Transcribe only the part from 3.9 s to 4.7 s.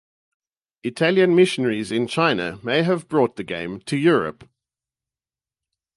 Europe.